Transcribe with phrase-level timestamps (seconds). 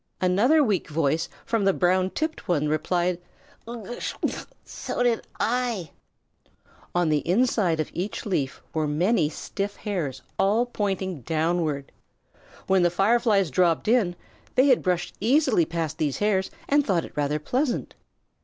[0.19, 3.21] Another weak voice from the brown tipped one replied,
[3.67, 4.47] "Gtschagust!
[4.65, 5.91] So did I."
[6.95, 11.91] On the inside of each leaf were many stiff hairs, all pointing downward.
[12.65, 14.15] When the Fireflies dropped in,
[14.55, 17.93] they had brushed easily past these hairs and thought it rather pleasant.